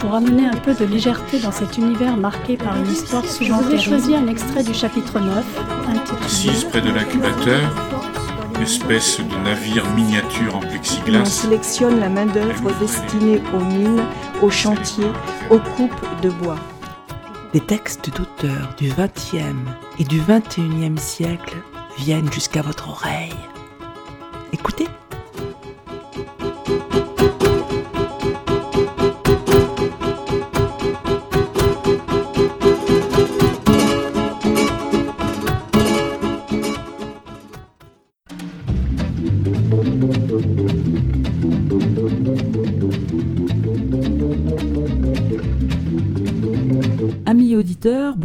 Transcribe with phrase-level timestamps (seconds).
[0.00, 3.64] pour amener un peu de légèreté dans cet univers marqué par une histoire souvent Je
[3.64, 5.44] vous ai choisi un extrait du chapitre 9,
[5.88, 7.60] intitulé Assise près de l'incubateur,
[8.60, 11.20] espèce de navire miniature en plexiglas.
[11.20, 14.02] On sélectionne la main-d'œuvre destinée aux mines,
[14.42, 15.12] aux chantiers,
[15.50, 16.58] aux coupes de bois.
[17.52, 19.54] Des textes d'auteurs du XXe
[19.98, 21.56] et du XXIe siècle
[21.98, 23.34] viennent jusqu'à votre oreille.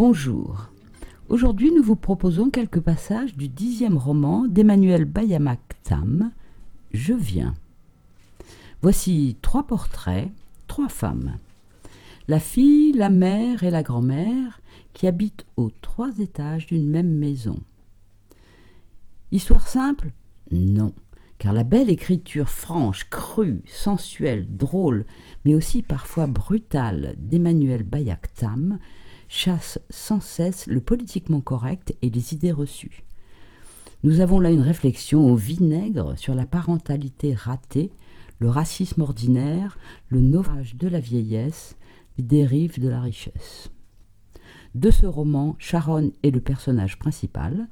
[0.08, 0.70] Bonjour.
[1.30, 6.32] Aujourd'hui, nous vous proposons quelques passages du dixième roman d'Emmanuel Bayamak Tam,
[6.92, 7.56] Je viens.
[8.84, 10.30] Voici trois portraits,
[10.68, 11.40] trois femmes.
[12.28, 14.62] La fille, la mère et la grand-mère
[14.94, 17.60] qui habitent aux trois étages d'une même maison.
[19.32, 20.12] Histoire simple?
[20.52, 20.94] Non,
[21.40, 25.08] car la belle écriture franche, crue, sensuelle, drôle,
[25.46, 28.78] mais aussi parfois brutale d'Emmanuel Bayak Tam
[29.28, 33.04] chasse sans cesse le politiquement correct et les idées reçues.
[34.04, 37.92] Nous avons là une réflexion au vinaigre sur la parentalité ratée,
[38.40, 39.78] le racisme ordinaire,
[40.10, 41.76] le naufrage de la vieillesse,
[42.18, 43.72] les dérives de la richesse.
[44.76, 47.68] De ce roman, Sharon est le personnage principal.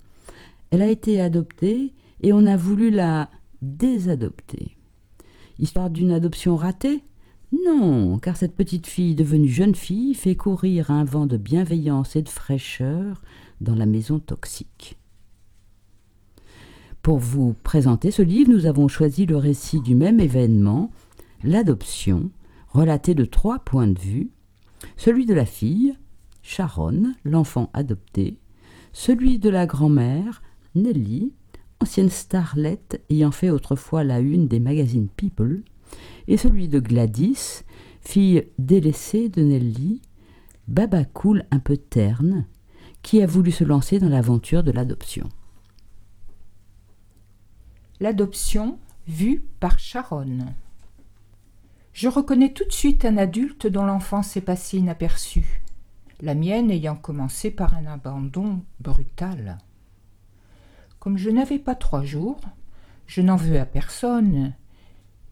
[0.72, 3.30] Elle a été adoptée et on a voulu la
[3.62, 4.78] désadopter.
[5.60, 7.04] Histoire d'une adoption ratée
[7.66, 12.24] non, car cette petite fille devenue jeune fille fait courir un vent de bienveillance et
[12.24, 13.22] de fraîcheur
[13.62, 14.98] dans la maison toxique.
[17.04, 20.90] Pour vous présenter ce livre, nous avons choisi le récit du même événement,
[21.44, 22.32] l'adoption,
[22.70, 24.32] relaté de trois points de vue,
[24.98, 25.96] celui de la fille,
[26.42, 28.40] Sharon, l'enfant adopté,
[28.94, 30.42] celui de la grand-mère,
[30.76, 31.34] Nelly,
[31.80, 35.62] ancienne starlette ayant fait autrefois la une des magazines People,
[36.28, 37.64] et celui de Gladys,
[38.02, 40.02] fille délaissée de Nelly,
[40.68, 42.46] baba cool un peu terne,
[43.02, 45.30] qui a voulu se lancer dans l'aventure de l'adoption.
[48.00, 50.40] L'adoption vue par Sharon.
[51.92, 55.64] Je reconnais tout de suite un adulte dont l'enfance est passée inaperçue,
[56.22, 59.58] la mienne ayant commencé par un abandon brutal.
[61.00, 62.40] Comme je n'avais pas trois jours,
[63.06, 64.54] je n'en veux à personne,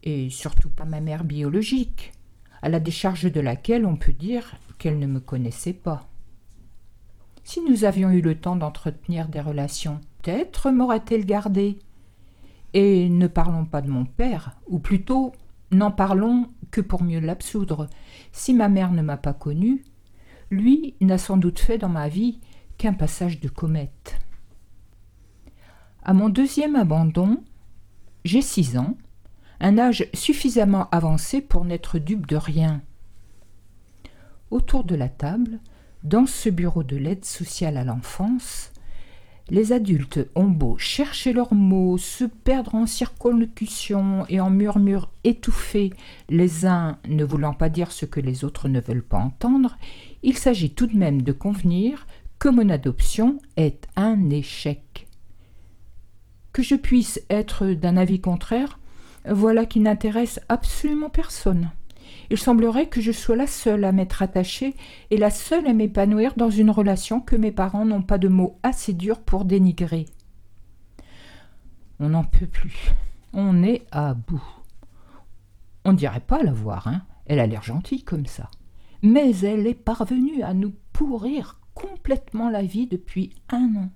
[0.02, 2.12] et surtout pas ma mère biologique,
[2.60, 6.08] à la décharge de laquelle on peut dire qu'elle ne me connaissait pas.
[7.44, 11.78] Si nous avions eu le temps d'entretenir des relations, peut-être m'aurait-elle gardé.
[12.74, 15.32] Et ne parlons pas de mon père, ou plutôt
[15.72, 17.88] n'en parlons que pour mieux l'absoudre.
[18.30, 19.84] Si ma mère ne m'a pas connue,
[20.50, 22.40] lui n'a sans doute fait dans ma vie
[22.78, 24.18] qu'un passage de comète.
[26.02, 27.42] À mon deuxième abandon,
[28.24, 28.96] j'ai six ans,
[29.62, 32.82] un âge suffisamment avancé pour n'être dupe de rien.
[34.50, 35.60] Autour de la table,
[36.02, 38.72] dans ce bureau de l'aide sociale à l'enfance,
[39.50, 45.92] les adultes ont beau chercher leurs mots, se perdre en circonlocutions et en murmures étouffés,
[46.28, 49.76] les uns ne voulant pas dire ce que les autres ne veulent pas entendre,
[50.24, 52.06] il s'agit tout de même de convenir
[52.40, 55.06] que mon adoption est un échec.
[56.52, 58.80] Que je puisse être d'un avis contraire,
[59.28, 61.70] voilà qui n'intéresse absolument personne.
[62.30, 64.74] Il semblerait que je sois la seule à m'être attachée
[65.10, 68.58] et la seule à m'épanouir dans une relation que mes parents n'ont pas de mots
[68.62, 70.06] assez durs pour dénigrer.
[72.00, 72.92] On n'en peut plus.
[73.32, 74.42] On est à bout.
[75.84, 77.02] On ne dirait pas la voir, hein.
[77.26, 78.50] Elle a l'air gentille comme ça.
[79.02, 83.90] Mais elle est parvenue à nous pourrir complètement la vie depuis un an.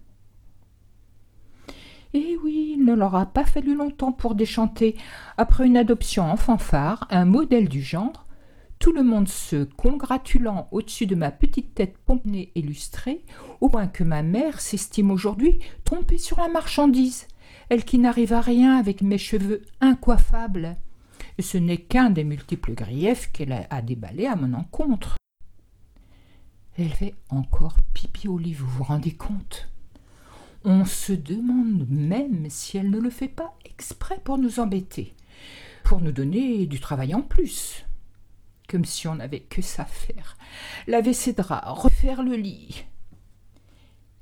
[2.14, 4.97] Eh oui, il ne leur a pas fallu longtemps pour déchanter,
[5.37, 8.26] après une adoption en fanfare, un modèle du genre,
[8.79, 13.25] tout le monde se congratulant au-dessus de ma petite tête pompée illustrée,
[13.61, 17.26] au point que ma mère s'estime aujourd'hui trompée sur la marchandise,
[17.69, 20.76] elle qui n'arrive à rien avec mes cheveux incoiffables.
[21.38, 25.17] Et ce n'est qu'un des multiples griefs qu'elle a à déballer à mon encontre.
[26.79, 29.69] Elle fait encore pipi au lit, vous vous rendez compte?
[30.68, 35.14] On se demande même si elle ne le fait pas exprès pour nous embêter,
[35.84, 37.86] pour nous donner du travail en plus.
[38.68, 40.36] Comme si on n'avait que ça à faire.
[40.88, 42.84] Laver ses draps, refaire le lit.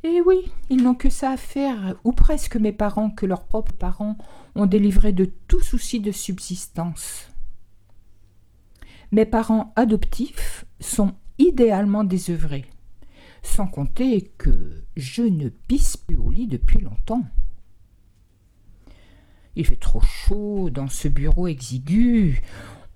[0.02, 3.72] Eh oui, ils n'ont que ça à faire, ou presque mes parents, que leurs propres
[3.72, 4.18] parents
[4.54, 7.30] ont délivré de tout souci de subsistance.
[9.12, 12.66] Mes parents adoptifs sont idéalement désœuvrés,
[13.44, 17.22] sans compter que je ne pisse plus au lit depuis longtemps.
[19.54, 22.42] Il fait trop chaud dans ce bureau exigu.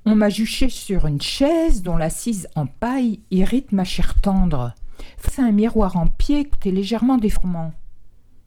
[0.04, 4.74] On m'a juché sur une chaise dont l'assise en paille irrite ma chair tendre,
[5.18, 7.72] face à un miroir en pied et légèrement déformant.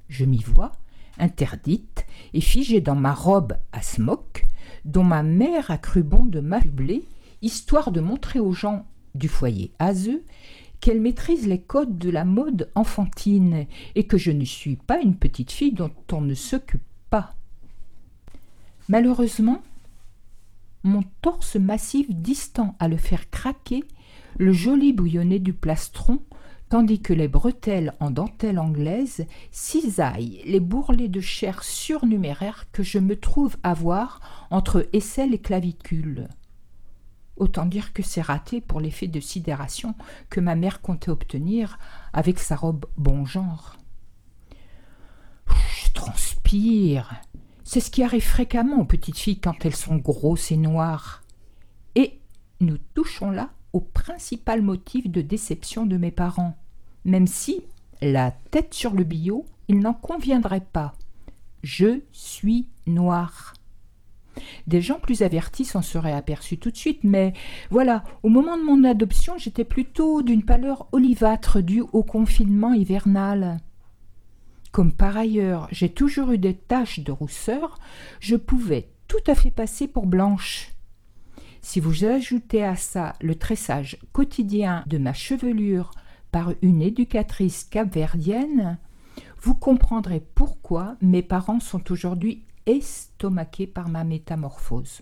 [0.09, 0.74] Je m'y vois,
[1.19, 4.44] interdite et figée dans ma robe à smock,
[4.83, 7.03] dont ma mère a cru bon de m'affubler,
[7.42, 10.24] histoire de montrer aux gens du foyer aseux
[10.81, 15.16] qu'elle maîtrise les codes de la mode enfantine et que je ne suis pas une
[15.16, 17.36] petite fille dont on ne s'occupe pas.
[18.89, 19.62] Malheureusement,
[20.83, 23.83] mon torse massif distant à le faire craquer,
[24.38, 26.19] le joli bouillonnet du plastron,
[26.69, 32.98] tandis que les bretelles en dentelle anglaise cisaillent les bourrelets de chair surnuméraire que je
[32.98, 36.27] me trouve avoir entre aisselle et clavicule.
[37.42, 39.96] Autant dire que c'est raté pour l'effet de sidération
[40.30, 41.80] que ma mère comptait obtenir
[42.14, 43.78] avec sa robe bon genre.
[45.48, 47.16] Je transpire.
[47.64, 51.24] C'est ce qui arrive fréquemment aux petites filles quand elles sont grosses et noires.
[51.96, 52.20] Et
[52.60, 56.56] nous touchons là au principal motif de déception de mes parents,
[57.06, 57.64] même si,
[58.04, 60.94] la tête sur le billot, il n'en conviendrait pas.
[61.64, 63.56] Je suis noire.
[64.68, 67.33] Des gens plus avertis s'en seraient aperçus tout de suite, mais
[67.69, 73.60] voilà, au moment de mon adoption, j'étais plutôt d'une pâleur olivâtre due au confinement hivernal.
[74.72, 77.78] Comme par ailleurs j'ai toujours eu des taches de rousseur,
[78.19, 80.72] je pouvais tout à fait passer pour blanche.
[81.62, 85.92] Si vous ajoutez à ça le tressage quotidien de ma chevelure
[86.31, 88.80] par une éducatrice capverdienne,
[89.42, 95.02] vous comprendrez pourquoi mes parents sont aujourd'hui estomaqués par ma métamorphose.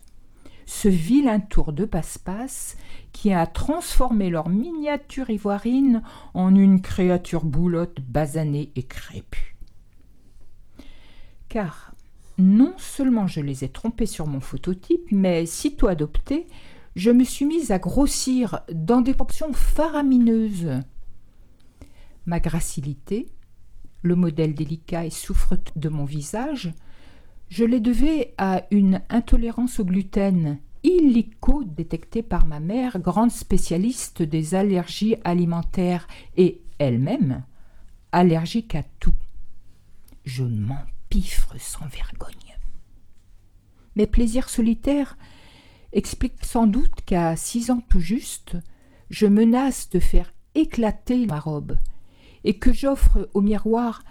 [0.65, 2.77] Ce vilain tour de passe-passe
[3.11, 9.57] qui a transformé leur miniature ivoirine en une créature boulotte, basanée et crépue.
[11.47, 11.95] Car
[12.37, 16.47] non seulement je les ai trompés sur mon phototype, mais sitôt adopté,
[16.95, 20.81] je me suis mise à grossir dans des proportions faramineuses.
[22.25, 23.27] Ma gracilité,
[24.01, 26.71] le modèle délicat et souffre de mon visage,
[27.49, 34.21] je les devais à une intolérance au gluten, illico détectée par ma mère, grande spécialiste
[34.21, 36.07] des allergies alimentaires
[36.37, 37.43] et elle-même
[38.11, 39.13] allergique à tout.
[40.25, 42.57] Je m'empiffre sans vergogne.
[43.95, 45.17] Mes plaisirs solitaires
[45.91, 48.57] expliquent sans doute qu'à six ans tout juste,
[49.09, 51.77] je menace de faire éclater ma robe
[52.43, 54.03] et que j'offre au miroir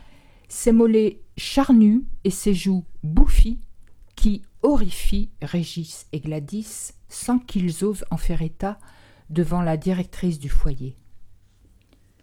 [0.48, 3.60] ses mollets charnus et ses joues bouffies
[4.16, 8.78] qui horrifient Régis et Gladys sans qu'ils osent en faire état
[9.30, 10.96] devant la directrice du foyer.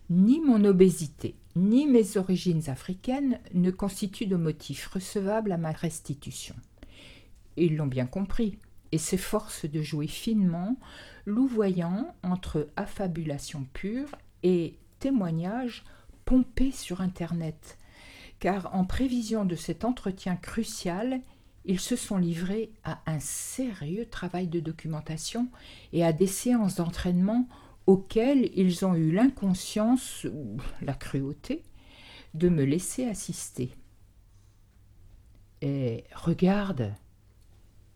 [0.10, 6.56] Ni mon obésité, ni mes origines africaines ne constituent de motif recevable à ma restitution.
[7.58, 8.58] Ils l'ont bien compris
[8.92, 10.78] et s'efforcent de jouer finement,
[11.26, 14.10] louvoyant entre affabulation pure
[14.44, 15.84] et témoignages
[16.26, 17.78] pompés sur Internet,
[18.46, 21.20] car en prévision de cet entretien crucial,
[21.66, 25.48] ils se sont livrés à un sérieux travail de documentation
[25.94, 27.50] et à des séances d'entraînement
[27.88, 31.64] auxquelles ils ont eu l'inconscience ou la cruauté
[32.36, 33.72] de me laisser assister.
[35.64, 36.94] Et regarde,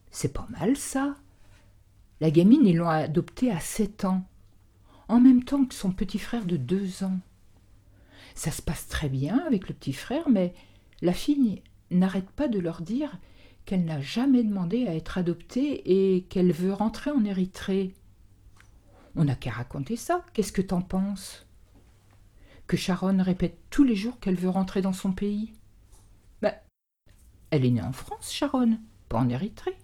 [0.10, 1.16] c'est pas mal ça.
[2.22, 4.26] La gamine, ils l'ont adoptée à sept ans,
[5.10, 7.20] en même temps que son petit frère de deux ans.
[8.40, 10.54] Ça se passe très bien avec le petit frère, mais
[11.02, 13.18] la fille n'arrête pas de leur dire
[13.66, 17.94] qu'elle n'a jamais demandé à être adoptée et qu'elle veut rentrer en Érythrée.
[19.18, 20.24] On n'a qu'à raconter ça.
[20.32, 21.48] Qu'est-ce que t'en penses?
[22.66, 25.52] Que Sharon répète tous les jours qu'elle veut rentrer dans son pays?
[26.42, 26.54] Ben,
[27.52, 28.80] elle est née en France, Sharon,
[29.10, 29.76] pas en Érythrée.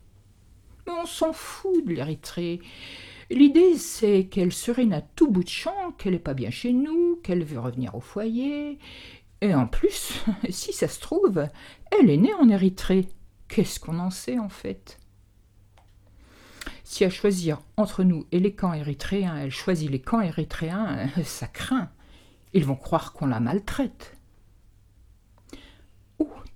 [0.88, 2.62] Mais on s'en fout de l'Érythrée.
[3.30, 7.20] L'idée, c'est qu'elle serait à tout bout de champ, qu'elle n'est pas bien chez nous,
[7.24, 8.80] qu'elle veut revenir au foyer.
[9.42, 11.48] Et en plus, si ça se trouve,
[11.92, 13.08] elle est née en Érythrée.
[13.48, 15.00] Qu'est-ce qu'on en sait en fait?
[16.84, 21.48] Si à choisir entre nous et les camps érythréens, elle choisit les camps érythréens, ça
[21.48, 21.90] craint.
[22.54, 24.16] Ils vont croire qu'on la maltraite.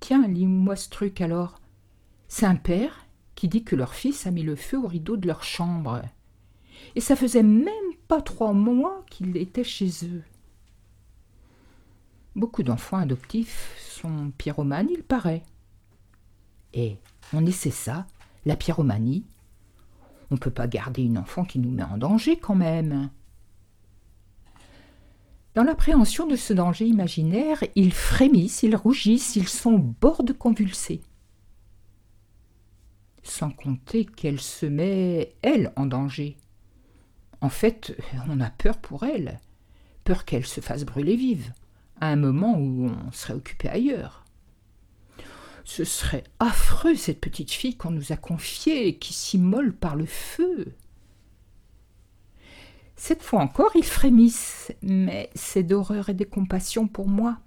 [0.00, 1.60] Tiens, lis-moi ce truc alors?
[2.26, 5.26] C'est un père qui dit que leur fils a mis le feu au rideau de
[5.26, 6.02] leur chambre.
[6.94, 7.66] Et ça faisait même
[8.08, 10.22] pas trois mois qu'il était chez eux.
[12.36, 15.42] Beaucoup d'enfants adoptifs sont pyromanes, il paraît.
[16.72, 16.98] Et
[17.32, 18.06] on essaie ça,
[18.46, 19.24] la pyromanie.
[20.30, 23.10] On ne peut pas garder une enfant qui nous met en danger quand même.
[25.54, 31.00] Dans l'appréhension de ce danger imaginaire, ils frémissent, ils rougissent, ils sont bord de convulser.
[33.24, 36.36] Sans compter qu'elle se met, elle, en danger.
[37.40, 37.96] En fait,
[38.28, 39.40] on a peur pour elle,
[40.04, 41.52] peur qu'elle se fasse brûler vive,
[42.00, 44.24] à un moment où on serait occupé ailleurs.
[45.64, 50.74] Ce serait affreux, cette petite fille qu'on nous a confiée qui s'immole par le feu.
[52.96, 57.38] Cette fois encore, ils frémissent, mais c'est d'horreur et de compassion pour moi.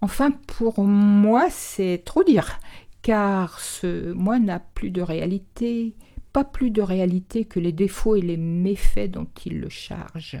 [0.00, 2.58] Enfin, pour moi, c'est trop dire,
[3.02, 5.94] car ce moi n'a plus de réalité,
[6.32, 10.38] pas plus de réalité que les défauts et les méfaits dont il le charge.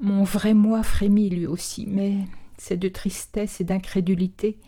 [0.00, 2.16] Mon vrai moi frémit lui aussi, mais
[2.58, 4.58] c'est de tristesse et d'incrédulité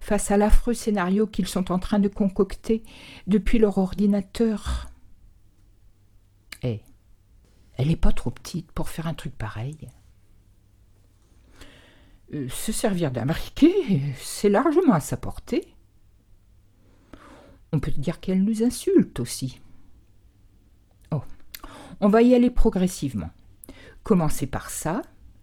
[0.00, 2.82] face à l'affreux scénario qu'ils sont en train de concocter
[3.26, 4.88] depuis leur ordinateur.
[6.62, 6.80] Eh,
[7.76, 9.76] elle n'est pas trop petite pour faire un truc pareil.
[12.32, 13.74] Euh, se servir d'un briquet,
[14.18, 15.74] c'est largement à sa portée.
[17.72, 19.60] On peut dire qu'elle nous insulte aussi.
[21.12, 21.22] Oh,
[22.00, 23.30] on va y aller progressivement.
[24.02, 25.02] Commencer par ça,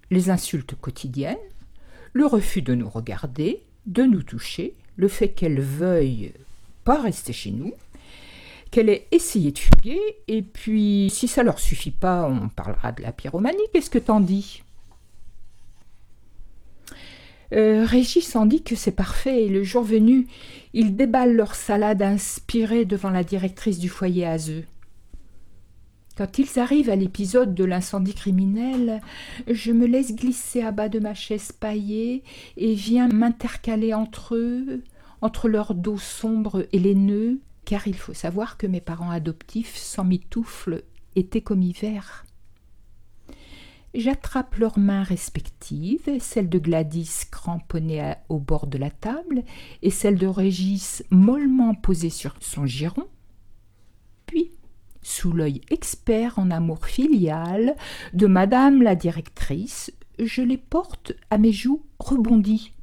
[0.10, 1.38] les insultes quotidiennes,
[2.14, 6.34] le refus de nous regarder, de nous toucher, le fait qu'elle veuille
[6.84, 7.74] pas rester chez nous,
[8.72, 13.02] qu'elle ait essayé de fuguer, et puis si ça leur suffit pas, on parlera de
[13.02, 13.58] la pyromanie.
[13.74, 14.64] Qu'est-ce que t'en dis?
[17.54, 20.28] Euh, Régis en dit que c'est parfait, et le jour venu,
[20.74, 24.38] ils déballent leur salade inspirée devant la directrice du foyer à.
[26.18, 29.02] Quand ils arrivent à l'épisode de l'incendie criminel,
[29.48, 32.24] je me laisse glisser à bas de ma chaise paillée
[32.58, 34.82] et viens m'intercaler entre eux,
[35.22, 39.76] entre leur dos sombre et les nœuds, car il faut savoir que mes parents adoptifs,
[39.76, 40.84] sans mitoufle,
[41.16, 42.26] étaient comme hiver.
[43.94, 49.44] J'attrape leurs mains respectives, celle de Gladys cramponnée au bord de la table
[49.82, 53.08] et celle de Régis mollement posée sur son giron.
[54.26, 54.52] Puis,
[55.02, 57.76] sous l'œil expert en amour filial
[58.14, 62.74] de Madame la directrice, je les porte à mes joues rebondies.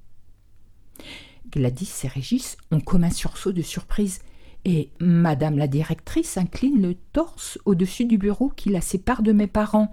[1.51, 4.21] Gladys et Régis ont comme un sursaut de surprise
[4.65, 9.47] et Madame la directrice incline le torse au-dessus du bureau qui la sépare de mes
[9.47, 9.93] parents,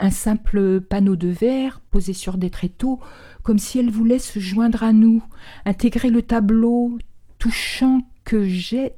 [0.00, 3.00] un simple panneau de verre posé sur des tréteaux,
[3.42, 5.22] comme si elle voulait se joindre à nous,
[5.64, 6.98] intégrer le tableau
[7.38, 8.92] touchant que j'ai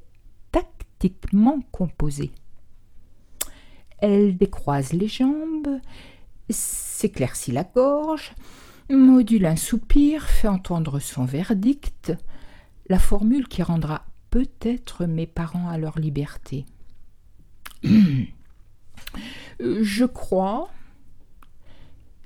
[0.52, 2.32] tactiquement composé.
[3.98, 5.80] Elle décroise les jambes,
[6.48, 8.32] s'éclaircit la gorge,
[8.88, 12.12] module un soupir, fait entendre son verdict,
[12.88, 16.66] la formule qui rendra peut-être mes parents à leur liberté.
[19.60, 20.70] Je crois.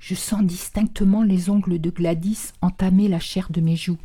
[0.07, 3.97] Je sens distinctement les ongles de Gladys entamer la chair de mes joues.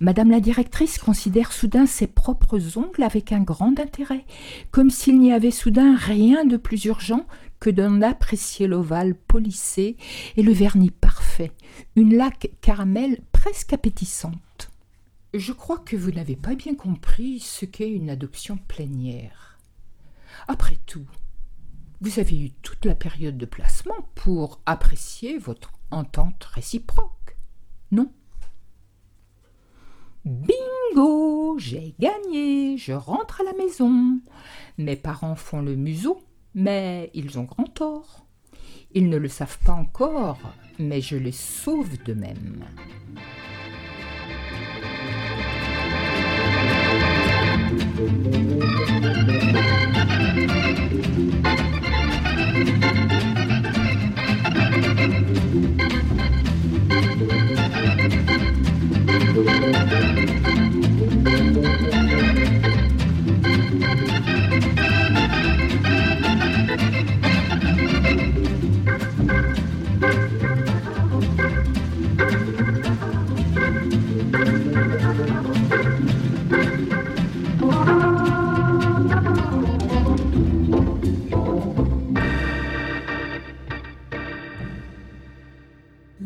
[0.00, 4.26] Madame la directrice considère soudain ses propres ongles avec un grand intérêt,
[4.70, 7.24] comme s'il n'y avait soudain rien de plus urgent
[7.58, 9.96] que d'en apprécier l'ovale polissé
[10.36, 11.52] et le vernis parfait,
[11.96, 14.70] une laque caramel presque appétissante.
[15.32, 19.58] Je crois que vous n'avez pas bien compris ce qu'est une adoption plénière.
[20.48, 21.06] Après tout,
[22.00, 27.36] vous avez eu toute la période de placement pour apprécier votre entente réciproque,
[27.90, 28.12] non?
[30.24, 34.20] Bingo J'ai gagné Je rentre à la maison.
[34.76, 36.20] Mes parents font le museau,
[36.54, 38.26] mais ils ont grand tort.
[38.92, 40.38] Ils ne le savent pas encore,
[40.78, 42.64] mais je les sauve de même.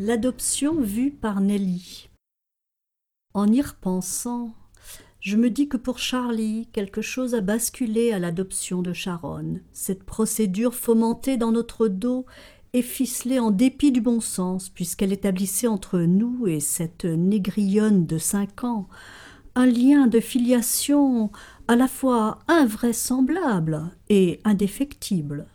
[0.03, 2.09] L'adoption vue par Nelly.
[3.35, 4.55] En y repensant,
[5.21, 9.61] je me dis que pour Charlie, quelque chose a basculé à l'adoption de Sharon.
[9.75, 12.25] Cette procédure fomentée dans notre dos
[12.73, 18.17] et ficelée en dépit du bon sens, puisqu'elle établissait entre nous et cette négrillonne de
[18.17, 18.89] cinq ans
[19.55, 21.31] un lien de filiation
[21.69, 25.47] à la fois invraisemblable et indéfectible.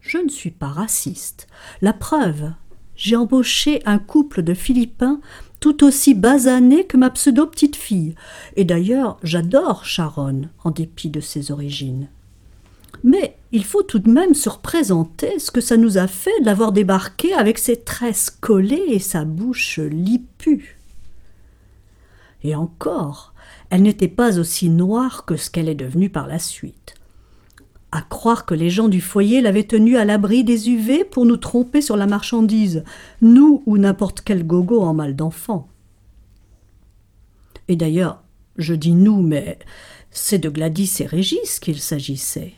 [0.00, 1.46] Je ne suis pas raciste.
[1.80, 2.52] La preuve,
[3.00, 5.20] j'ai embauché un couple de Philippins
[5.58, 8.14] tout aussi basanés que ma pseudo-petite fille.
[8.56, 12.08] Et d'ailleurs, j'adore Sharon, en dépit de ses origines.
[13.02, 16.44] Mais il faut tout de même se représenter ce que ça nous a fait de
[16.44, 20.78] l'avoir débarqué avec ses tresses collées et sa bouche lipue.
[22.44, 23.32] Et encore,
[23.70, 26.99] elle n'était pas aussi noire que ce qu'elle est devenue par la suite.
[27.92, 31.36] À croire que les gens du foyer l'avaient tenue à l'abri des UV pour nous
[31.36, 32.84] tromper sur la marchandise,
[33.20, 35.68] nous ou n'importe quel gogo en mal d'enfant.
[37.66, 38.22] Et d'ailleurs,
[38.56, 39.58] je dis nous, mais
[40.10, 42.54] c'est de Gladys et Régis qu'il s'agissait.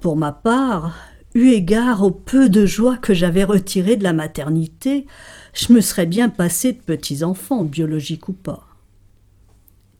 [0.00, 0.94] Pour ma part,
[1.34, 5.06] eu égard au peu de joie que j'avais retiré de la maternité,
[5.52, 8.66] je me serais bien passé de petits-enfants, biologiques ou pas.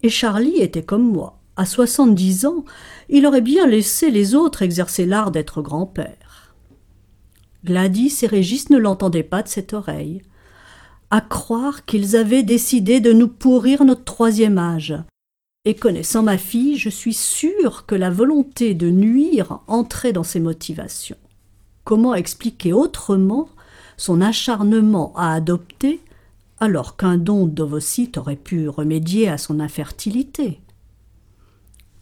[0.03, 1.41] Et Charlie était comme moi.
[1.57, 2.65] À soixante-dix ans,
[3.09, 6.55] il aurait bien laissé les autres exercer l'art d'être grand-père.
[7.65, 10.23] Gladys et Régis ne l'entendaient pas de cette oreille.
[11.11, 14.95] À croire qu'ils avaient décidé de nous pourrir notre troisième âge.
[15.65, 20.41] Et connaissant ma fille, je suis sûre que la volonté de nuire entrait dans ses
[20.41, 21.17] motivations.
[21.85, 23.49] Comment expliquer autrement
[23.97, 26.01] son acharnement à adopter
[26.59, 30.61] alors qu'un don d'ovocyte aurait pu remédier à son infertilité?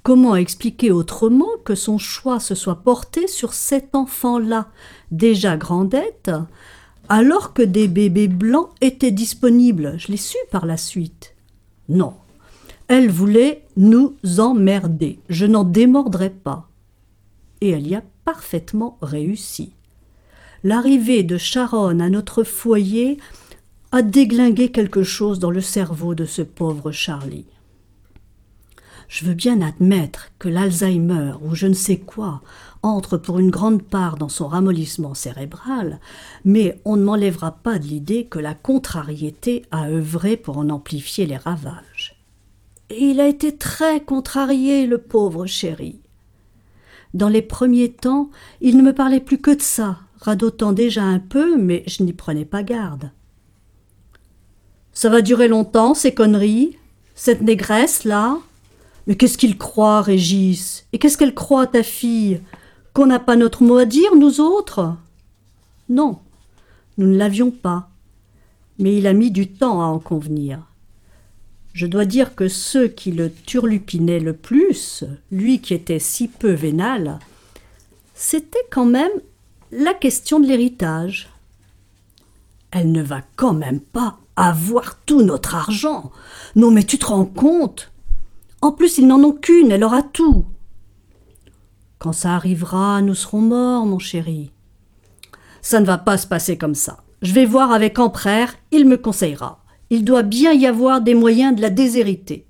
[0.02, 4.68] Comment expliquer autrement que son choix se soit porté sur cet enfant-là,
[5.12, 6.32] déjà grandette,
[7.08, 9.94] alors que des bébés blancs étaient disponibles?
[9.98, 11.36] Je l'ai su par la suite.
[11.88, 12.14] Non,
[12.88, 15.20] elle voulait nous emmerder.
[15.28, 16.68] Je n'en démordrai pas.
[17.60, 19.72] Et elle y a parfaitement réussi.
[20.64, 23.18] L'arrivée de Sharon à notre foyer
[23.92, 27.46] a déglingué quelque chose dans le cerveau de ce pauvre Charlie.
[29.12, 32.40] Je veux bien admettre que l'Alzheimer ou je ne sais quoi
[32.82, 36.00] entre pour une grande part dans son ramollissement cérébral,
[36.46, 41.26] mais on ne m'enlèvera pas de l'idée que la contrariété a œuvré pour en amplifier
[41.26, 42.16] les ravages.
[42.88, 46.00] Et il a été très contrarié, le pauvre chéri.
[47.12, 48.30] Dans les premiers temps,
[48.62, 52.14] il ne me parlait plus que de ça, radotant déjà un peu, mais je n'y
[52.14, 53.10] prenais pas garde.
[54.94, 56.78] Ça va durer longtemps, ces conneries
[57.14, 58.38] Cette négresse-là?
[59.06, 60.86] Mais qu'est-ce qu'il croit, Régis?
[60.92, 62.40] Et qu'est-ce qu'elle croit, ta fille?
[62.92, 64.94] Qu'on n'a pas notre mot à dire, nous autres?
[65.88, 66.20] Non,
[66.98, 67.88] nous ne l'avions pas.
[68.78, 70.60] Mais il a mis du temps à en convenir.
[71.72, 76.52] Je dois dire que ceux qui le turlupinaient le plus, lui qui était si peu
[76.52, 77.18] vénal,
[78.14, 79.12] c'était quand même
[79.70, 81.30] la question de l'héritage.
[82.70, 86.12] Elle ne va quand même pas avoir tout notre argent.
[86.56, 87.91] Non, mais tu te rends compte?
[88.62, 90.46] En plus, ils n'en ont qu'une, elle aura tout.
[91.98, 94.52] Quand ça arrivera, nous serons morts, mon chéri.
[95.60, 97.02] Ça ne va pas se passer comme ça.
[97.22, 99.64] Je vais voir avec Empereur, il me conseillera.
[99.90, 102.46] Il doit bien y avoir des moyens de la déshériter.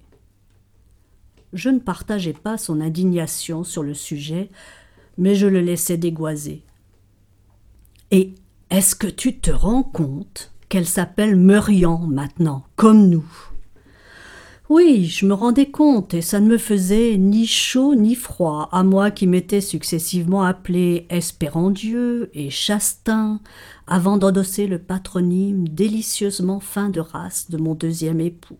[1.52, 4.50] Je ne partageais pas son indignation sur le sujet,
[5.18, 6.62] mais je le laissais dégoiser.
[8.10, 8.34] Et
[8.70, 13.51] est-ce que tu te rends compte qu'elle s'appelle Meurian maintenant, comme nous?
[14.74, 18.82] Oui, je me rendais compte, et ça ne me faisait ni chaud ni froid, à
[18.82, 23.40] moi qui m'étais successivement appelé Espérandieu et Chastin,
[23.86, 28.56] avant d'endosser le patronyme délicieusement fin de race de mon deuxième époux.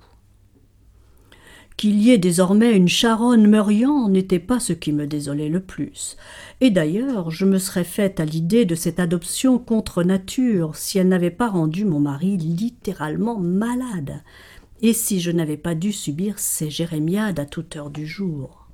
[1.79, 6.19] Qu'il y ait désormais une charonne Meurian n'était pas ce qui me désolait le plus.
[6.61, 11.09] Et d'ailleurs, je me serais faite à l'idée de cette adoption contre nature si elle
[11.09, 14.23] n'avait pas rendu mon mari littéralement malade,
[14.83, 18.69] et si je n'avais pas dû subir ces jérémiades à toute heure du jour?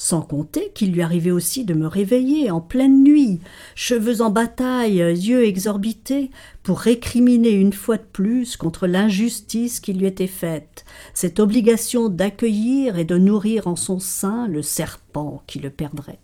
[0.00, 3.40] Sans compter qu'il lui arrivait aussi de me réveiller en pleine nuit,
[3.74, 6.30] cheveux en bataille, yeux exorbités,
[6.62, 12.96] pour récriminer une fois de plus contre l'injustice qui lui était faite, cette obligation d'accueillir
[12.96, 16.20] et de nourrir en son sein le serpent qui le perdrait.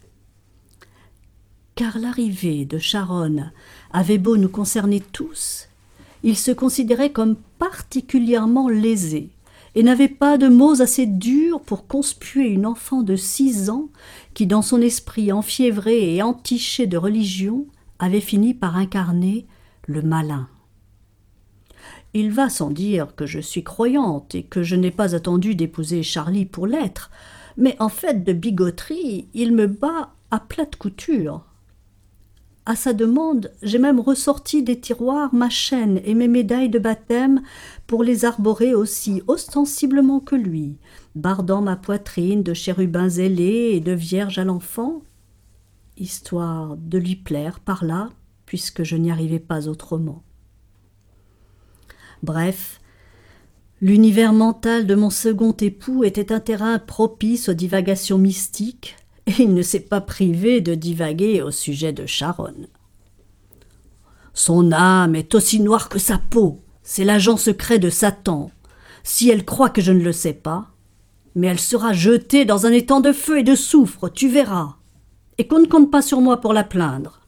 [1.75, 3.51] Car l'arrivée de Charonne
[3.93, 5.69] avait beau nous concerner tous,
[6.25, 9.31] il se considérait comme particulièrement lésé
[9.75, 13.91] et n'avait pas de mots assez durs pour conspuer une enfant de six ans
[14.33, 17.67] qui, dans son esprit enfiévré et entiché de religion,
[17.99, 19.47] avait fini par incarner
[19.87, 20.49] le malin.
[22.15, 26.03] Il va sans dire que je suis croyante et que je n'ai pas attendu d'épouser
[26.03, 27.11] Charlie pour l'être,
[27.59, 31.45] mais en fait de bigoterie, il me bat à plate couture.
[32.67, 37.43] À sa demande, j'ai même ressorti des tiroirs ma chaîne et mes médailles de baptême
[37.87, 40.79] pour les arborer aussi ostensiblement que lui,
[41.15, 45.03] bardant ma poitrine de chérubins ailés et de vierges à l'enfant,
[45.99, 48.09] histoire de lui plaire par là,
[48.47, 50.23] puisque je n'y arrivais pas autrement.
[52.23, 52.81] Bref,
[53.83, 59.55] l'univers mental de mon second époux était un terrain propice aux divagations mystiques, et il
[59.55, 62.69] ne s'est pas privé de divaguer au sujet de Charonne.
[64.33, 68.51] Son âme est aussi noire que sa peau, c'est l'agent secret de Satan.
[69.03, 70.71] Si elle croit que je ne le sais pas,
[71.35, 74.77] mais elle sera jetée dans un étang de feu et de soufre, tu verras.
[75.39, 77.21] Et qu'on ne compte pas sur moi pour la plaindre.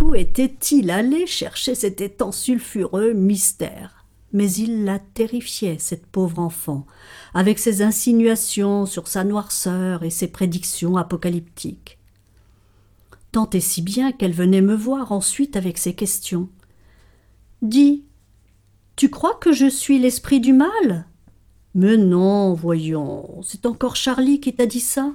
[0.00, 4.06] Où était-il allé chercher cet étang sulfureux mystère?
[4.32, 6.86] Mais il la terrifiait, cette pauvre enfant,
[7.34, 11.98] avec ses insinuations sur sa noirceur et ses prédictions apocalyptiques.
[13.32, 16.48] Tant et si bien qu'elle venait me voir ensuite avec ses questions.
[17.62, 18.04] Dis,
[18.96, 21.06] tu crois que je suis l'esprit du mal
[21.74, 25.14] Mais non, voyons, c'est encore Charlie qui t'a dit ça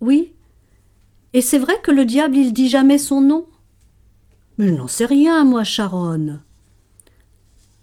[0.00, 0.32] Oui,
[1.32, 3.46] et c'est vrai que le diable, il dit jamais son nom
[4.58, 6.42] Mais n'en sais rien, moi, Charonne.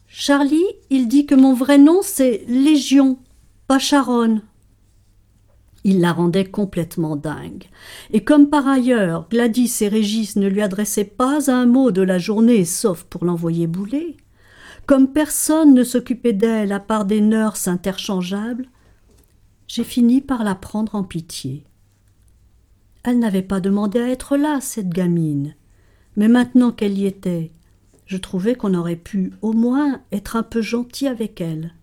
[0.08, 3.19] Charlie, il dit que mon vrai nom, c'est Légion,
[3.67, 4.41] pas Charonne.
[5.84, 7.65] Il la rendait complètement dingue.
[8.12, 12.17] Et comme par ailleurs Gladys et Régis ne lui adressaient pas un mot de la
[12.17, 14.17] journée sauf pour l'envoyer bouler,
[14.86, 18.67] comme personne ne s'occupait d'elle à part des nurses interchangeables,
[19.67, 21.63] j'ai fini par la prendre en pitié.
[23.04, 25.56] Elle n'avait pas demandé à être là, cette gamine.
[26.15, 27.52] Mais maintenant qu'elle y était,
[28.10, 31.76] je trouvais qu'on aurait pu au moins être un peu gentil avec elle.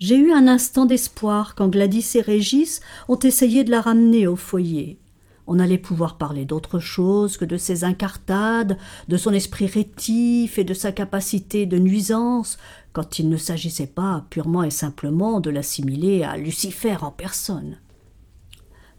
[0.00, 4.34] J'ai eu un instant d'espoir quand Gladys et Régis ont essayé de la ramener au
[4.34, 4.98] foyer.
[5.46, 8.76] On allait pouvoir parler d'autre chose que de ses incartades,
[9.06, 12.58] de son esprit rétif et de sa capacité de nuisance,
[12.92, 17.78] quand il ne s'agissait pas purement et simplement de l'assimiler à Lucifer en personne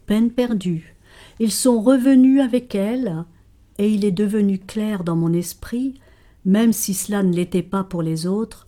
[0.10, 0.96] peine perdue.
[1.40, 3.26] Ils sont revenus avec elle,
[3.80, 5.96] et il est devenu clair dans mon esprit,
[6.46, 8.68] même si cela ne l'était pas pour les autres,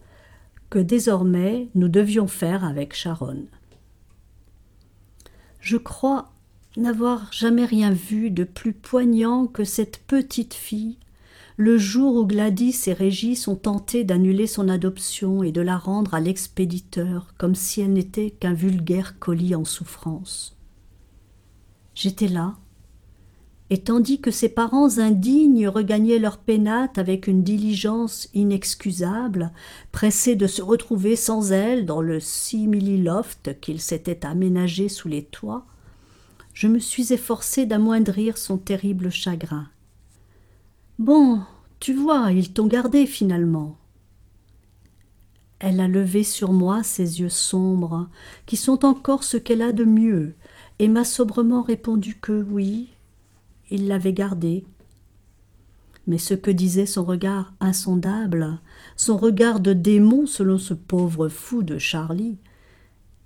[0.72, 3.46] que désormais nous devions faire avec Sharon.
[5.60, 6.32] Je crois
[6.78, 10.98] n'avoir jamais rien vu de plus poignant que cette petite fille
[11.58, 16.16] le jour où Gladys et Régis ont tenté d'annuler son adoption et de la rendre
[16.16, 20.58] à l'expéditeur comme si elle n'était qu'un vulgaire colis en souffrance.
[21.94, 22.56] J'étais là,
[23.72, 29.54] et tandis que ses parents indignes regagnaient leur pénate avec une diligence inexcusable,
[29.94, 35.66] pressés de se retrouver sans elle dans le simili-loft qu'ils s'étaient aménagé sous les toits,
[36.54, 39.70] je me suis efforcé d'amoindrir son terrible chagrin.
[41.00, 41.40] Bon,
[41.80, 43.78] tu vois, ils t'ont gardé finalement.
[45.60, 48.10] Elle a levé sur moi ses yeux sombres,
[48.48, 50.36] qui sont encore ce qu'elle a de mieux,
[50.80, 52.90] et m'a sobrement répondu que oui,
[53.72, 54.64] il l'avait gardé.
[56.08, 58.60] Mais ce que disait son regard insondable,
[58.96, 62.38] son regard de démon selon ce pauvre fou de Charlie,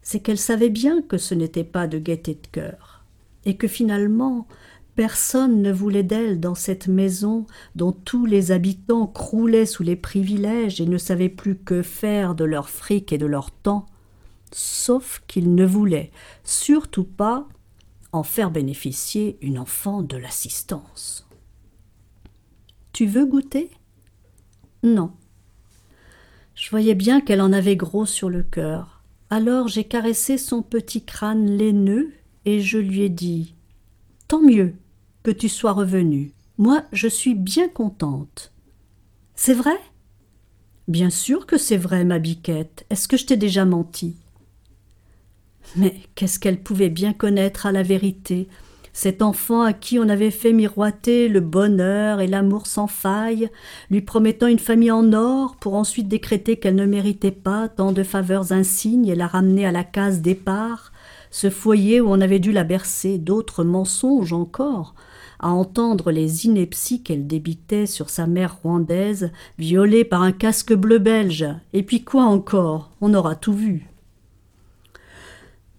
[0.02, 3.04] c'est qu'elle savait bien que ce n'était pas de gaieté de cœur,
[3.46, 4.48] et que finalement
[4.96, 10.80] personne ne voulait d'elle dans cette maison dont tous les habitants croulaient sous les privilèges
[10.80, 13.88] et ne savaient plus que faire de leur fric et de leur temps,
[14.52, 16.12] sauf qu'il ne voulait
[16.44, 17.48] surtout pas
[18.16, 21.28] en faire bénéficier une enfant de l'assistance.
[22.94, 23.72] Tu veux goûter?
[24.84, 25.12] Non.
[26.56, 29.04] Je voyais bien qu'elle en avait gros sur le cœur.
[29.30, 32.14] Alors j'ai caressé son petit crâne laineux
[32.46, 33.56] et je lui ai dit
[34.28, 34.76] Tant mieux
[35.24, 36.32] que tu sois revenue.
[36.58, 38.54] Moi, je suis bien contente.
[39.36, 39.78] C'est vrai?
[40.88, 42.86] Bien sûr que c'est vrai, ma biquette.
[42.90, 44.16] Est-ce que je t'ai déjà menti?
[45.76, 48.48] Mais qu'est-ce qu'elle pouvait bien connaître à la vérité?
[48.94, 53.50] Cet enfant à qui on avait fait miroiter le bonheur et l'amour sans faille,
[53.92, 58.04] lui promettant une famille en or, pour ensuite décréter qu'elle ne méritait pas tant de
[58.04, 60.94] faveurs insignes et la ramener à la case départ,
[61.30, 64.96] ce foyer où on avait dû la bercer d'autres mensonges encore,
[65.42, 71.00] à entendre les inepties qu'elle débitait sur sa mère rwandaise, violée par un casque bleu
[71.00, 71.46] belge.
[71.74, 72.92] Et puis quoi encore?
[73.02, 73.90] On aura tout vu.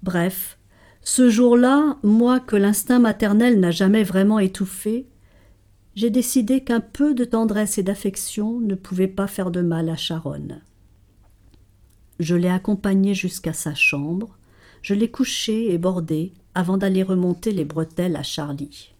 [0.06, 0.56] Bref,
[1.02, 5.08] ce jour-là, moi que l'instinct maternel n'a jamais vraiment étouffé,
[5.96, 9.96] j'ai décidé qu'un peu de tendresse et d'affection ne pouvait pas faire de mal à
[9.96, 10.62] Charonne.
[12.20, 14.38] Je l'ai accompagnée jusqu'à sa chambre,
[14.80, 18.94] je l'ai couchée et bordée avant d'aller remonter les bretelles à Charlie.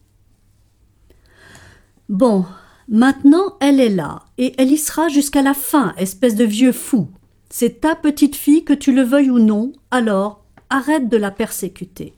[2.08, 2.46] Bon,
[2.88, 7.08] maintenant elle est là, et elle y sera jusqu'à la fin, espèce de vieux fou.
[7.48, 12.14] C'est ta petite fille, que tu le veuilles ou non, alors arrête de la persécuter.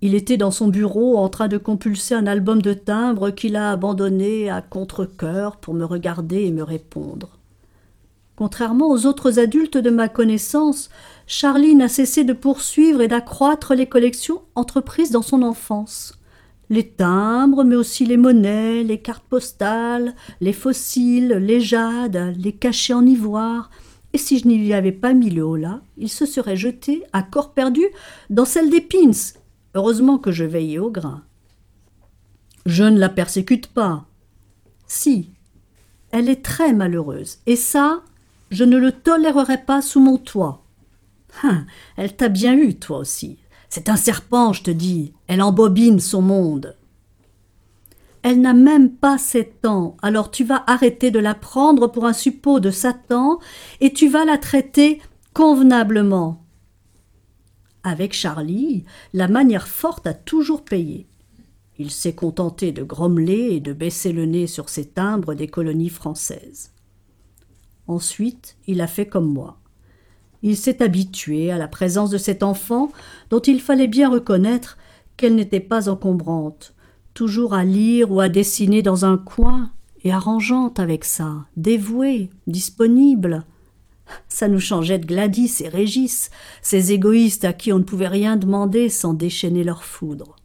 [0.00, 3.70] Il était dans son bureau en train de compulser un album de timbres qu'il a
[3.70, 7.38] abandonné à contre-coeur pour me regarder et me répondre.
[8.34, 10.90] Contrairement aux autres adultes de ma connaissance,
[11.28, 16.18] Charlie n'a cessé de poursuivre et d'accroître les collections entreprises dans son enfance.
[16.68, 22.94] Les timbres, mais aussi les monnaies, les cartes postales, les fossiles, les jades, les cachets
[22.94, 23.70] en ivoire.
[24.12, 27.22] Et si je n'y lui avais pas mis le holà, il se serait jeté, à
[27.22, 27.84] corps perdu,
[28.30, 29.10] dans celle des pins.
[29.74, 31.22] Heureusement que je veillais au grain.
[32.66, 34.06] Je ne la persécute pas.
[34.86, 35.30] Si,
[36.10, 38.02] elle est très malheureuse, et ça,
[38.50, 40.62] je ne le tolérerai pas sous mon toit.
[41.42, 41.64] Hein,
[41.96, 43.38] elle t'a bien eu, toi aussi.
[43.70, 45.14] C'est un serpent, je te dis.
[45.26, 46.76] Elle embobine son monde.
[48.22, 52.12] Elle n'a même pas sept ans, alors tu vas arrêter de la prendre pour un
[52.12, 53.40] suppôt de Satan
[53.80, 55.00] et tu vas la traiter
[55.34, 56.44] convenablement.
[57.82, 61.08] Avec Charlie, la manière forte a toujours payé.
[61.78, 65.88] Il s'est contenté de grommeler et de baisser le nez sur ses timbres des colonies
[65.88, 66.70] françaises.
[67.88, 69.58] Ensuite, il a fait comme moi.
[70.42, 72.92] Il s'est habitué à la présence de cet enfant
[73.30, 74.78] dont il fallait bien reconnaître
[75.16, 76.74] qu'elle n'était pas encombrante,
[77.14, 79.70] toujours à lire ou à dessiner dans un coin,
[80.04, 83.44] et arrangeante avec ça, dévouée, disponible.
[84.28, 88.36] Ça nous changeait de Gladys et Régis, ces égoïstes à qui on ne pouvait rien
[88.36, 90.36] demander sans déchaîner leur foudre.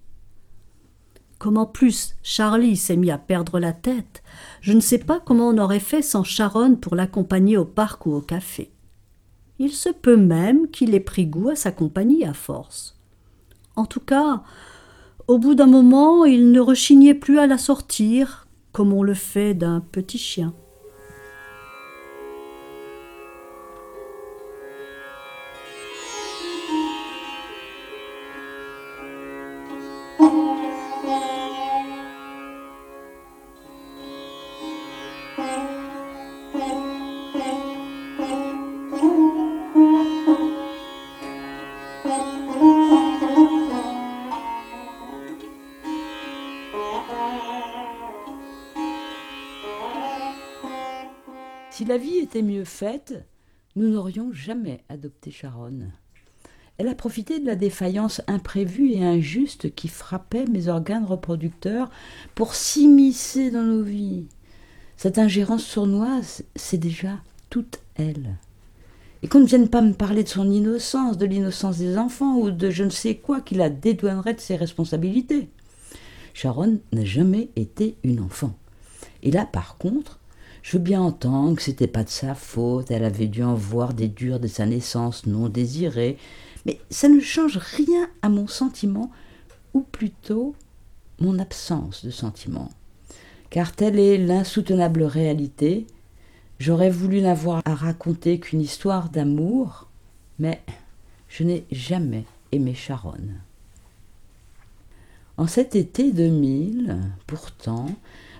[1.39, 4.23] Comme en plus Charlie s'est mis à perdre la tête,
[4.61, 8.13] je ne sais pas comment on aurait fait sans Sharon pour l'accompagner au parc ou
[8.13, 8.71] au café.
[9.59, 12.95] Il se peut même qu'il ait pris goût à sa compagnie à force.
[13.75, 14.43] En tout cas,
[15.27, 19.53] au bout d'un moment, il ne rechignait plus à la sortir, comme on le fait
[19.53, 20.53] d'un petit chien.
[51.87, 53.25] La vie était mieux faite,
[53.75, 55.83] nous n'aurions jamais adopté Sharon.
[56.77, 61.89] Elle a profité de la défaillance imprévue et injuste qui frappait mes organes reproducteurs
[62.35, 64.25] pour s'immiscer dans nos vies.
[64.97, 67.19] Cette ingérence sournoise, c'est déjà
[67.49, 68.35] toute elle.
[69.23, 72.51] Et qu'on ne vienne pas me parler de son innocence, de l'innocence des enfants ou
[72.51, 75.49] de je ne sais quoi qui la dédouanerait de ses responsabilités.
[76.33, 78.53] Sharon n'a jamais été une enfant.
[79.23, 80.19] Et là, par contre,
[80.63, 83.93] je veux bien entendre que c'était pas de sa faute, elle avait dû en voir
[83.93, 86.17] des durs de sa naissance non désirée,
[86.65, 89.11] mais ça ne change rien à mon sentiment,
[89.73, 90.55] ou plutôt
[91.19, 92.69] mon absence de sentiment.
[93.49, 95.87] Car telle est l'insoutenable réalité,
[96.59, 99.87] j'aurais voulu n'avoir à raconter qu'une histoire d'amour,
[100.39, 100.61] mais
[101.29, 103.17] je n'ai jamais aimé Sharon.
[105.37, 107.87] En cet été 2000, pourtant,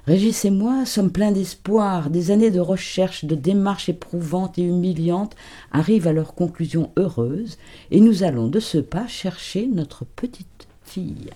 [0.08, 2.10] Régis et moi sommes pleins d'espoir.
[2.10, 5.36] Des années de recherche, de démarches éprouvantes et humiliantes
[5.74, 7.58] arrivent à leur conclusion heureuse,
[7.91, 11.30] et nous allons de ce pas chercher notre petite fille.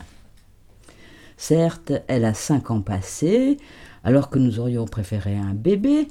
[1.36, 3.58] Certes, elle a cinq ans passés,
[4.06, 6.08] alors que nous aurions préféré un bébé,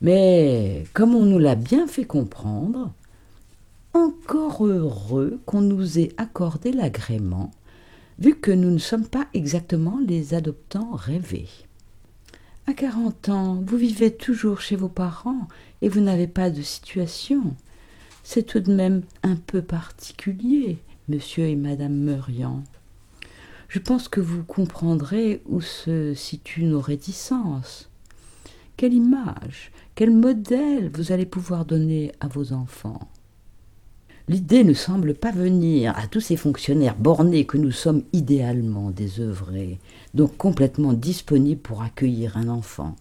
[0.00, 2.94] mais comme on nous l'a bien fait comprendre,
[3.92, 7.50] encore heureux qu'on nous ait accordé l'agrément,
[8.18, 11.50] vu que nous ne sommes pas exactement les adoptants rêvés.
[12.66, 15.48] À quarante ans, vous vivez toujours chez vos parents
[15.82, 17.56] et vous n'avez pas de situation.
[18.22, 22.62] C'est tout de même un peu particulier, monsieur et madame Meurian.
[23.68, 27.88] Je pense que vous comprendrez où se situent nos réticences.
[28.76, 33.08] Quelle image, quel modèle vous allez pouvoir donner à vos enfants
[34.28, 39.80] L'idée ne semble pas venir à tous ces fonctionnaires bornés que nous sommes idéalement désœuvrés,
[40.14, 42.96] donc complètement disponibles pour accueillir un enfant,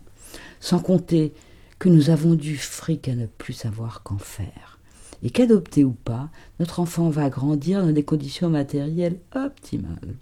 [0.60, 1.34] sans compter
[1.80, 4.80] que nous avons du fric à ne plus savoir qu'en faire,
[5.24, 10.16] et qu'adopté ou pas, notre enfant va grandir dans des conditions matérielles optimales.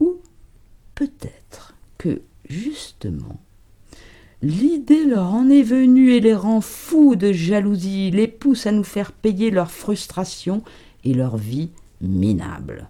[0.00, 0.16] Ou
[0.94, 3.40] peut-être que, justement,
[4.42, 8.84] l'idée leur en est venue et les rend fous de jalousie, les pousse à nous
[8.84, 10.62] faire payer leur frustration
[11.04, 12.88] et leur vie minable.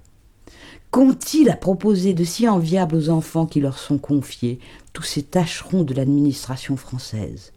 [0.94, 4.60] Qu'ont-ils à proposer de si enviable aux enfants qui leur sont confiés,
[4.92, 7.52] tous ces tâcherons de l'administration française?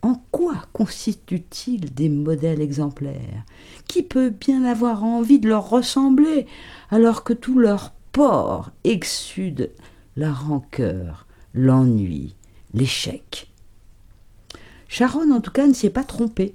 [0.00, 3.44] En quoi constituent-ils des modèles exemplaires?
[3.86, 6.46] Qui peut bien avoir envie de leur ressembler
[6.90, 9.70] alors que tout leur port exude
[10.16, 12.34] la rancœur, l'ennui,
[12.72, 13.52] l'échec?
[14.88, 16.54] Charonne, en tout cas, ne s'est pas trompée.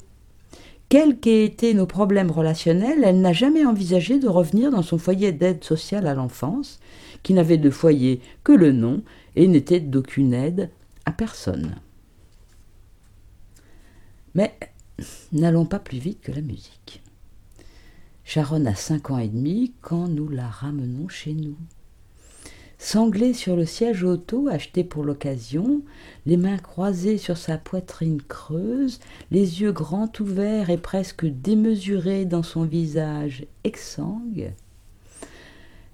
[0.90, 5.32] Quels qu'aient été nos problèmes relationnels, elle n'a jamais envisagé de revenir dans son foyer
[5.32, 6.80] d'aide sociale à l'enfance,
[7.24, 9.02] qui n'avait de foyer que le nom
[9.36, 10.70] et n'était d'aucune aide
[11.06, 11.76] à personne.
[14.36, 14.54] Mais
[15.32, 17.02] n'allons pas plus vite que la musique.
[18.24, 21.58] Sharon a cinq ans et demi quand nous la ramenons chez nous.
[22.86, 25.82] Sanglée sur le siège auto acheté pour l'occasion,
[26.26, 29.00] les mains croisées sur sa poitrine creuse,
[29.32, 34.52] les yeux grands ouverts et presque démesurés dans son visage exsangue,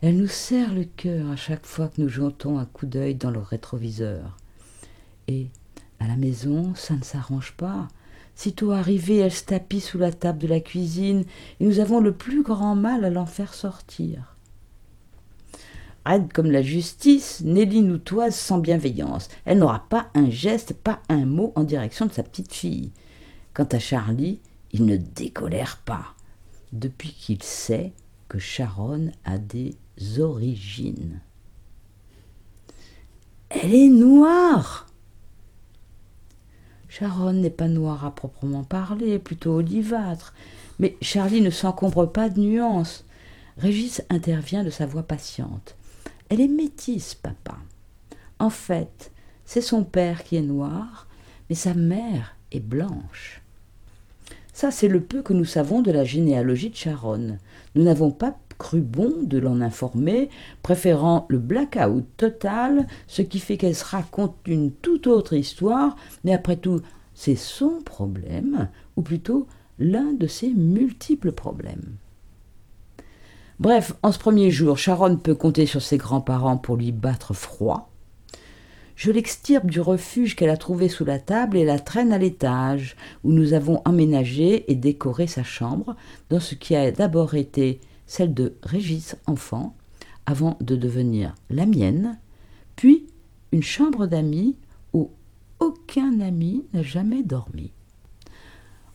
[0.02, 3.30] elle nous serre le cœur à chaque fois que nous jetons un coup d'œil dans
[3.30, 4.36] le rétroviseur.
[5.28, 5.46] Et,
[6.00, 7.88] à la maison, ça ne s'arrange pas.
[8.34, 11.24] Sitôt arrivée, elle se tapit sous la table de la cuisine,
[11.60, 14.39] et nous avons le plus grand mal à l'en faire sortir.
[16.34, 19.30] Comme la justice, Nelly nous toise sans bienveillance.
[19.46, 22.92] Elle n'aura pas un geste, pas un mot en direction de sa petite fille.
[23.54, 24.40] Quant à Charlie,
[24.72, 26.16] il ne décolère pas,
[26.74, 27.94] depuis qu'il sait
[28.28, 29.76] que Sharon a des
[30.18, 31.22] origines.
[33.50, 34.88] Elle est noire.
[36.88, 40.34] Sharon n'est pas noire à proprement parler, plutôt olivâtre,
[40.80, 43.06] mais Charlie ne s'encombre pas de nuances.
[43.58, 45.76] Régis intervient de sa voix patiente.
[46.30, 47.58] Elle est métisse, papa.
[48.38, 49.12] En fait,
[49.46, 51.08] c'est son père qui est noir,
[51.50, 53.42] mais sa mère est blanche.
[54.54, 57.38] Ça, c'est le peu que nous savons de la généalogie de Sharon.
[57.76, 60.30] Nous n'avons pas cru bon de l'en informer,
[60.62, 66.34] préférant le blackout total, ce qui fait qu'elle se raconte une toute autre histoire, mais
[66.34, 66.82] après tout,
[67.16, 69.48] c'est son problème, ou plutôt
[69.80, 71.96] l'un de ses multiples problèmes.
[73.60, 77.92] Bref, en ce premier jour, Sharon peut compter sur ses grands-parents pour lui battre froid.
[78.96, 82.96] Je l'extirpe du refuge qu'elle a trouvé sous la table et la traîne à l'étage,
[83.26, 85.98] où nous avons emménagé et décoré sa chambre,
[86.30, 89.76] dans ce qui a d'abord été celle de Régis enfant,
[90.26, 92.18] avant de devenir la mienne,
[92.78, 93.08] puis
[93.52, 94.56] une chambre d'amis
[94.94, 95.12] où
[95.60, 97.72] aucun ami n'a jamais dormi.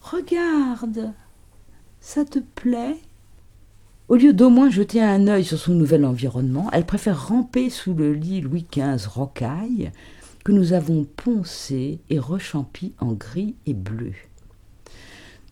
[0.00, 1.12] Regarde,
[2.00, 2.96] ça te plaît?
[4.08, 7.94] Au lieu d'au moins jeter un œil sur son nouvel environnement, elle préfère ramper sous
[7.94, 9.92] le lit Louis XV rocaille
[10.44, 14.12] que nous avons poncé et rechampi en gris et bleu.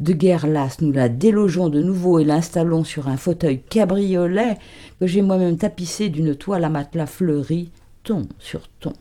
[0.01, 4.59] De guerre lasse, nous la délogeons de nouveau et l'installons sur un fauteuil cabriolet
[5.01, 7.71] que j'ai moi-même tapissé d'une toile à matelas fleurie,
[8.03, 8.93] ton sur ton.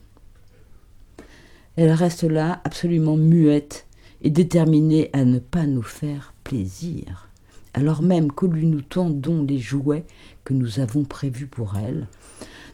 [1.76, 3.88] Elle reste là, absolument muette
[4.22, 7.31] et déterminée à ne pas nous faire plaisir
[7.74, 10.06] alors même que nous tendons les jouets
[10.44, 12.08] que nous avons prévus pour elle,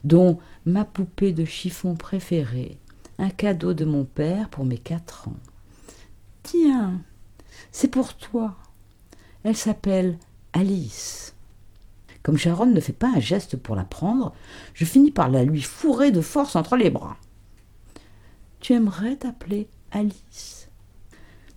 [0.03, 2.77] dont ma poupée de chiffon préférée,
[3.19, 5.37] un cadeau de mon père pour mes quatre ans.
[6.43, 7.01] Tiens,
[7.71, 8.55] c'est pour toi.
[9.43, 10.17] Elle s'appelle
[10.53, 11.35] Alice.
[12.23, 14.33] Comme Sharon ne fait pas un geste pour la prendre,
[14.73, 17.17] je finis par la lui fourrer de force entre les bras.
[18.59, 20.56] Tu aimerais t'appeler Alice?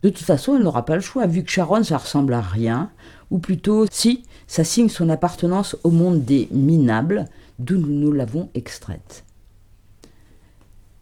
[0.03, 2.91] De toute façon, elle n'aura pas le choix, vu que Sharon, ça ressemble à rien,
[3.31, 7.27] ou plutôt si ça signe son appartenance au monde des minables,
[7.59, 9.25] d'où nous l'avons extraite.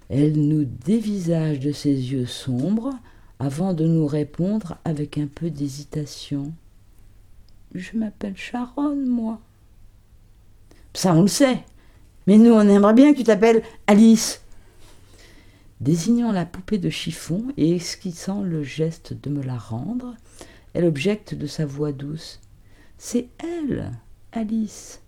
[0.08, 2.94] Elle nous dévisage de ses yeux sombres
[3.38, 6.52] avant de nous répondre avec un peu d'hésitation.
[7.74, 9.38] Je m'appelle Sharon, moi.
[10.94, 11.62] Ça, on le sait.
[12.26, 14.42] Mais nous, on aimerait bien que tu t'appelles Alice.
[15.80, 20.16] Désignant la poupée de chiffon et esquissant le geste de me la rendre,
[20.74, 22.40] elle objecte de sa voix douce.
[22.96, 23.92] C'est elle,
[24.32, 25.02] Alice.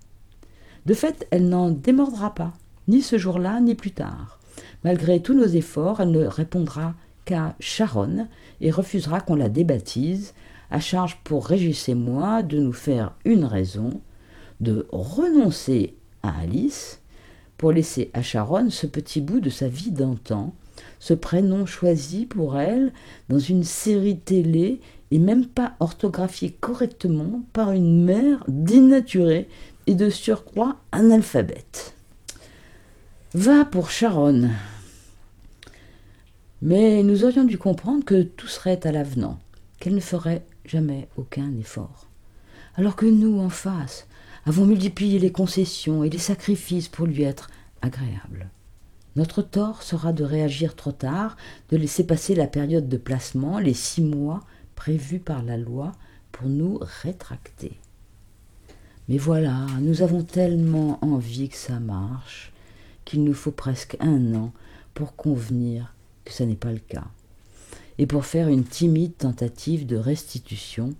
[0.86, 2.52] De fait, elle n'en démordra pas,
[2.86, 4.38] ni ce jour-là, ni plus tard.
[4.84, 6.94] Malgré tous nos efforts, elle ne répondra
[7.24, 8.28] qu'à Sharon
[8.60, 10.34] et refusera qu'on la débaptise,
[10.70, 14.00] à charge pour Régis et moi de nous faire une raison,
[14.60, 17.00] de renoncer à Alice
[17.56, 20.54] pour laisser à Sharon ce petit bout de sa vie d'antan,
[21.00, 22.92] ce prénom choisi pour elle
[23.28, 24.80] dans une série télé
[25.10, 29.48] et même pas orthographié correctement par une mère dénaturée
[29.88, 31.96] et de surcroît analphabète.
[33.34, 34.52] Va pour Charonne.
[36.62, 39.38] Mais nous aurions dû comprendre que tout serait à l'avenant,
[39.78, 42.06] qu'elle ne ferait jamais aucun effort.
[42.76, 44.06] Alors que nous, en face,
[44.44, 48.50] avons multiplié les concessions et les sacrifices pour lui être agréable.
[49.16, 51.36] Notre tort sera de réagir trop tard,
[51.70, 54.40] de laisser passer la période de placement, les six mois
[54.76, 55.92] prévus par la loi,
[56.32, 57.72] pour nous rétracter.
[59.08, 62.52] Mais voilà, nous avons tellement envie que ça marche
[63.04, 64.52] qu'il nous faut presque un an
[64.94, 65.94] pour convenir
[66.24, 67.08] que ce n'est pas le cas,
[67.98, 70.94] et pour faire une timide tentative de restitution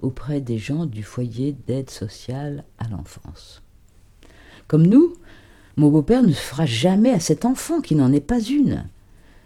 [0.00, 3.62] auprès des gens du foyer d'aide sociale à l'enfance.
[4.68, 5.14] Comme nous,
[5.76, 8.84] mon beau-père ne fera jamais à cet enfant qui n'en est pas une.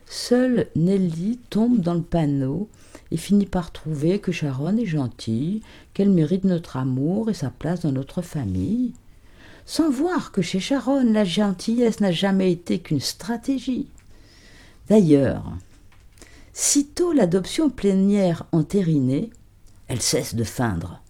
[0.06, 2.68] Seule Nelly tombe dans le panneau
[3.10, 5.62] et finit par trouver que Sharon est gentille,
[5.94, 8.92] qu'elle mérite notre amour et sa place dans notre famille,
[9.66, 13.88] sans voir que chez Sharon la gentillesse n'a jamais été qu'une stratégie.
[14.88, 15.52] D'ailleurs,
[16.52, 19.30] sitôt l'adoption plénière entérinée,
[19.88, 21.02] elle cesse de feindre.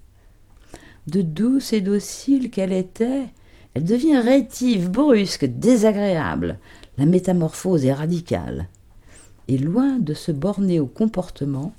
[1.06, 3.28] De douce et docile qu'elle était,
[3.74, 6.58] elle devient rétive, brusque, désagréable.
[6.98, 8.68] La métamorphose est radicale.
[9.48, 11.74] Et loin de se borner au comportement,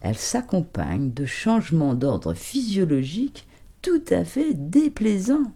[0.00, 3.46] elle s'accompagne de changements d'ordre physiologique
[3.82, 5.52] tout à fait déplaisants.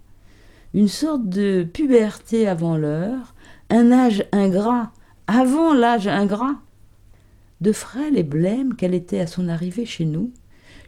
[0.75, 3.35] Une sorte de puberté avant l'heure,
[3.71, 4.93] un âge ingrat
[5.27, 6.57] avant l'âge ingrat.
[7.61, 10.33] De frêle et blême qu'elle était à son arrivée chez nous,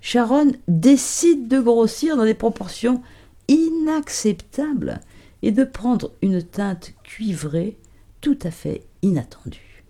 [0.00, 3.02] Sharon décide de grossir dans des proportions
[3.48, 5.00] inacceptables
[5.42, 7.76] et de prendre une teinte cuivrée
[8.20, 9.84] tout à fait inattendue.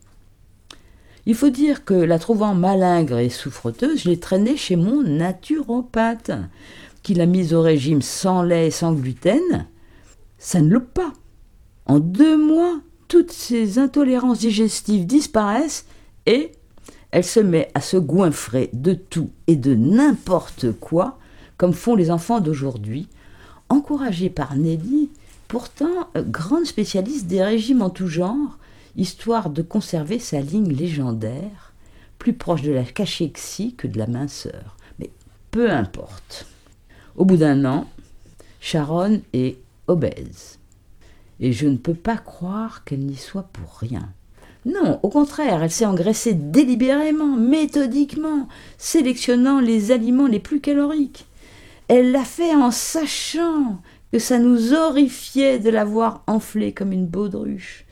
[1.24, 6.30] Il faut dire que la trouvant malingre et souffreteuse, je l'ai traînée chez mon naturopathe,
[7.02, 9.66] qui l'a mise au régime sans lait et sans gluten.
[10.38, 11.12] Ça ne loupe pas.
[11.86, 15.86] En deux mois, toutes ses intolérances digestives disparaissent
[16.26, 16.52] et
[17.10, 21.18] elle se met à se goinfrer de tout et de n'importe quoi,
[21.56, 23.08] comme font les enfants d'aujourd'hui,
[23.68, 25.10] encouragée par Nelly,
[25.48, 28.58] pourtant euh, grande spécialiste des régimes en tout genre,
[28.96, 31.72] histoire de conserver sa ligne légendaire,
[32.18, 34.76] plus proche de la cachexie que de la minceur.
[34.98, 35.10] Mais
[35.50, 36.46] peu importe.
[37.16, 37.86] Au bout d'un an,
[38.60, 40.58] Sharon est obèse.
[41.40, 44.08] Et je ne peux pas croire qu'elle n'y soit pour rien.
[44.64, 48.48] Non, au contraire, elle s'est engraissée délibérément, méthodiquement,
[48.78, 51.26] sélectionnant les aliments les plus caloriques.
[51.88, 53.80] Elle l'a fait en sachant
[54.12, 57.84] que ça nous horrifiait de la voir enflée comme une baudruche,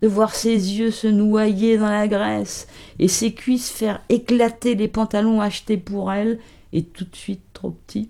[0.00, 2.66] de voir ses yeux se noyer dans la graisse
[2.98, 6.38] et ses cuisses faire éclater les pantalons achetés pour elle
[6.72, 8.08] et tout de suite trop petits.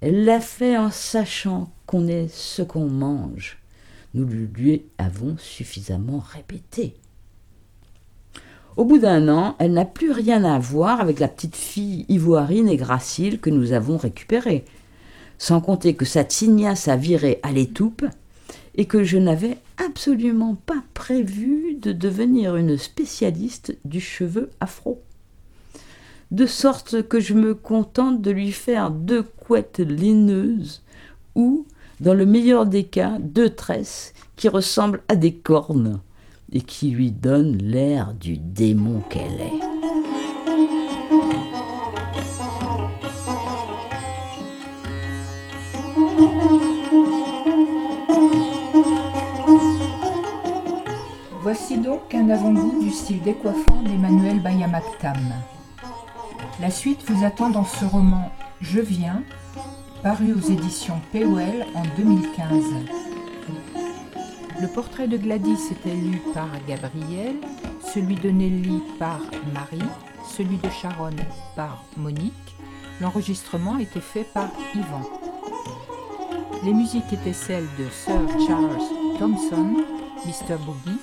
[0.00, 3.58] Elle l'a fait en sachant qu'on est ce qu'on mange.
[4.14, 6.94] Nous lui avons suffisamment répété.
[8.78, 12.68] Au bout d'un an, elle n'a plus rien à voir avec la petite fille ivoirine
[12.68, 14.64] et gracile que nous avons récupérée.
[15.36, 18.06] Sans compter que sa tignasse a viré à l'étoupe
[18.76, 25.02] et que je n'avais absolument pas prévu de devenir une spécialiste du cheveu afro
[26.30, 30.82] de sorte que je me contente de lui faire deux couettes laineuses
[31.34, 31.66] ou,
[32.00, 36.00] dans le meilleur des cas, deux tresses qui ressemblent à des cornes
[36.52, 39.78] et qui lui donnent l'air du démon qu'elle est.
[51.42, 55.16] Voici donc un avant-goût du style décoiffant d'Emmanuel Bayamaktam.
[56.60, 58.30] La suite vous attend dans ce roman
[58.60, 59.22] Je viens,
[60.02, 62.97] paru aux éditions POL en 2015.
[64.60, 67.36] Le portrait de Gladys était lu par Gabriel,
[67.94, 69.20] celui de Nelly par
[69.54, 69.78] Marie,
[70.26, 71.14] celui de Sharon
[71.54, 72.32] par Monique.
[73.00, 75.02] L'enregistrement était fait par Yvan.
[76.64, 78.82] Les musiques étaient celles de Sir Charles
[79.18, 79.84] Thompson,
[80.26, 80.56] Mr.
[80.66, 80.98] Boogie,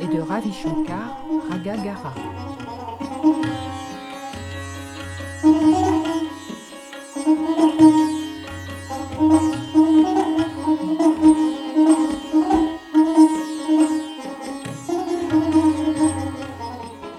[0.00, 2.14] et de Ravi Shankar Ragagara.